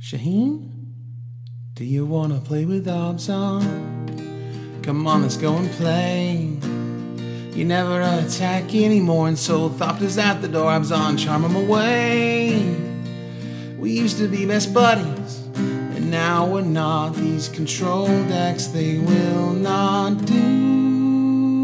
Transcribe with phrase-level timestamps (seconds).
[0.00, 0.70] Shaheen,
[1.74, 4.82] do you wanna play with Abzan?
[4.82, 6.56] Come on, let's go and play.
[7.54, 10.70] You never attack anymore, and so Thought is at the door.
[10.72, 12.64] Abzan, charm him away.
[13.78, 17.14] We used to be best buddies, and now we're not.
[17.16, 21.60] These control decks, they will not do.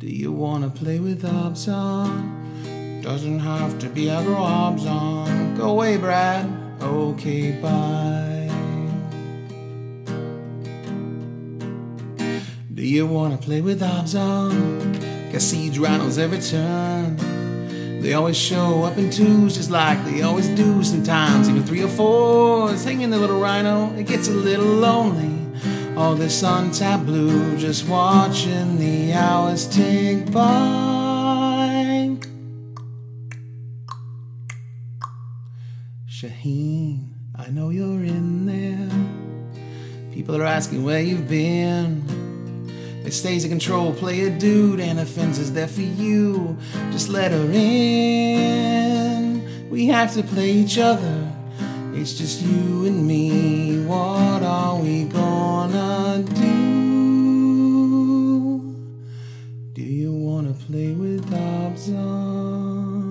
[0.00, 3.02] Do you wanna play with Abzan?
[3.02, 5.37] Doesn't have to be ever Obzon.
[5.58, 6.46] Go away, Brad.
[6.80, 8.48] Okay, bye.
[12.72, 13.80] Do you wanna play with?
[13.80, 14.06] Got
[15.42, 17.16] siege rhinos every turn.
[18.00, 21.48] They always show up in twos, just like they always do sometimes.
[21.48, 25.34] Even three or fours, hanging the little rhino, it gets a little lonely.
[25.96, 31.07] All this untapped blue, just watching the hours tick by.
[36.20, 38.90] Shaheen, I know you're in there.
[40.12, 42.02] People are asking where you've been.
[43.04, 46.58] It stays in control, play a dude, and a fence is there for you.
[46.90, 48.90] Just let her in.
[49.70, 51.30] We have to play each other.
[51.94, 53.84] It's just you and me.
[53.84, 56.48] What are we gonna do?
[59.72, 63.07] Do you wanna play with Abzan?